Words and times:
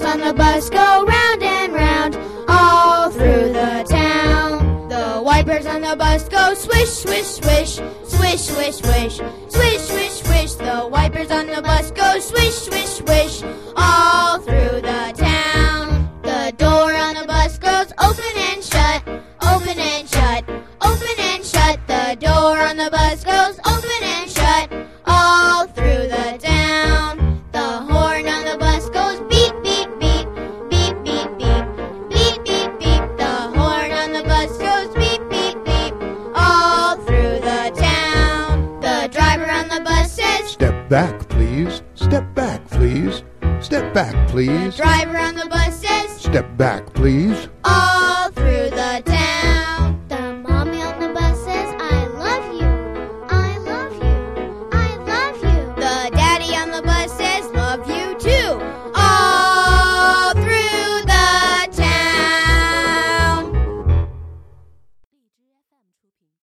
wheels 0.00 0.14
on 0.14 0.20
the 0.20 0.34
bus 0.34 0.70
go 0.70 1.04
round 1.04 1.42
and 1.42 1.72
round 1.72 2.16
all 2.48 3.10
through 3.10 3.52
the 3.52 3.86
town. 3.88 4.88
The 4.88 5.22
wipers 5.24 5.66
on 5.66 5.82
the 5.82 5.96
bus 5.96 6.28
go 6.28 6.54
swish, 6.54 6.88
swish, 6.88 7.26
swish, 7.26 7.80
swish, 8.04 8.40
swish, 8.40 8.76
swish, 8.76 9.20
swish, 9.48 9.80
swish, 9.80 10.22
swish. 10.22 10.54
The 10.54 10.88
wipers 10.90 11.30
on 11.30 11.46
the 11.46 11.62
bus 11.62 11.90
go 11.90 12.18
swish, 12.20 12.54
swish, 12.54 12.92
swish 13.02 13.42
all 13.76 14.38
through 14.40 14.80
the 14.80 15.12
town. 15.16 16.10
The 16.22 16.52
door 16.56 16.92
on 16.94 17.14
the 17.14 17.26
bus 17.26 17.58
goes 17.58 17.92
open 17.98 18.34
and 18.36 18.62
shut, 18.62 19.02
open 19.42 19.78
and 19.78 20.08
shut, 20.08 20.44
open 20.82 21.16
and 21.18 21.44
shut. 21.44 21.78
The 21.86 22.16
door 22.20 22.58
on 22.58 22.76
the 22.76 22.90
bus 22.90 22.99
on 39.50 39.68
the 39.68 39.80
bus 39.80 40.10
Step 40.46 40.88
back, 40.88 41.28
please. 41.28 41.82
Step 41.94 42.34
back, 42.34 42.66
please. 42.68 43.22
Step 43.60 43.92
back, 43.94 44.28
please. 44.28 44.76
Driver 44.76 45.18
on 45.18 45.34
the 45.34 45.46
bus 45.46 45.80
says, 45.80 46.10
Step 46.10 46.56
back, 46.56 46.92
please. 46.92 47.48